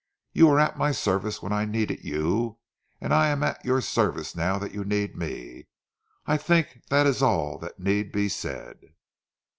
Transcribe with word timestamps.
You 0.33 0.47
were 0.47 0.59
at 0.59 0.79
my 0.79 0.91
service 0.93 1.43
when 1.43 1.51
I 1.53 1.63
needed 1.63 2.03
you, 2.03 2.57
and 2.99 3.13
I 3.13 3.27
am 3.27 3.43
at 3.43 3.63
your 3.63 3.81
service 3.81 4.35
now 4.35 4.57
that 4.57 4.73
you 4.73 4.83
need 4.83 5.15
me. 5.15 5.67
I 6.25 6.37
think 6.37 6.81
that 6.89 7.05
is 7.05 7.21
all 7.21 7.59
that 7.59 7.79
need 7.79 8.11
be 8.11 8.27
said." 8.27 8.95